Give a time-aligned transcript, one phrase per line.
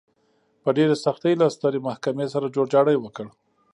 [0.63, 3.27] په ډېرې سختۍ له سترې محکمې سره جوړجاړی وکړ.